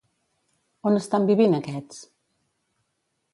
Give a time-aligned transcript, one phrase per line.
[0.91, 2.01] On estan vivint aquests?